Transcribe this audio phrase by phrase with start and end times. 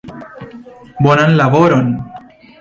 [1.03, 1.85] Bonan laboron!